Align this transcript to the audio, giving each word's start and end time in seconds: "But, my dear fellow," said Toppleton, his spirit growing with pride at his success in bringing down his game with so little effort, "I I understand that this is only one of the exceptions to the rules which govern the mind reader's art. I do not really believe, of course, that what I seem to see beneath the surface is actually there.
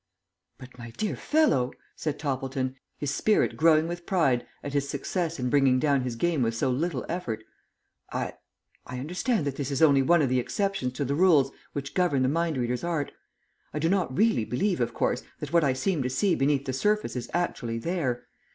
"But, 0.57 0.79
my 0.79 0.89
dear 0.89 1.15
fellow," 1.15 1.71
said 1.95 2.17
Toppleton, 2.17 2.75
his 2.97 3.13
spirit 3.13 3.55
growing 3.55 3.87
with 3.87 4.07
pride 4.07 4.47
at 4.63 4.73
his 4.73 4.89
success 4.89 5.37
in 5.39 5.51
bringing 5.51 5.77
down 5.77 6.01
his 6.01 6.15
game 6.15 6.41
with 6.41 6.55
so 6.55 6.71
little 6.71 7.05
effort, 7.07 7.43
"I 8.11 8.33
I 8.87 8.97
understand 8.97 9.45
that 9.45 9.57
this 9.57 9.69
is 9.69 9.83
only 9.83 10.01
one 10.01 10.23
of 10.23 10.29
the 10.29 10.39
exceptions 10.39 10.93
to 10.93 11.05
the 11.05 11.13
rules 11.13 11.51
which 11.73 11.93
govern 11.93 12.23
the 12.23 12.29
mind 12.29 12.57
reader's 12.57 12.83
art. 12.83 13.11
I 13.75 13.77
do 13.77 13.89
not 13.89 14.17
really 14.17 14.43
believe, 14.43 14.81
of 14.81 14.91
course, 14.95 15.21
that 15.39 15.53
what 15.53 15.63
I 15.63 15.73
seem 15.73 16.01
to 16.01 16.09
see 16.09 16.33
beneath 16.33 16.65
the 16.65 16.73
surface 16.73 17.15
is 17.15 17.29
actually 17.31 17.77
there. 17.77 18.25